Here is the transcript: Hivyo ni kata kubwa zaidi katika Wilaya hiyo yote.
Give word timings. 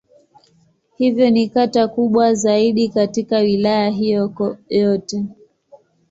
Hivyo 0.97 1.29
ni 1.29 1.49
kata 1.49 1.87
kubwa 1.87 2.33
zaidi 2.33 2.89
katika 2.89 3.37
Wilaya 3.37 3.89
hiyo 3.89 4.33
yote. 4.69 5.23